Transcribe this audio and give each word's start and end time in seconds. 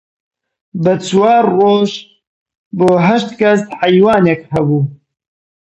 بە 0.83 0.93
چوار 1.07 1.43
ڕۆژ 1.57 1.91
بۆ 2.77 2.87
هەشت 3.05 3.29
کەس 3.39 3.61
حەیوانێک 3.79 4.41
هەبوو 4.51 4.83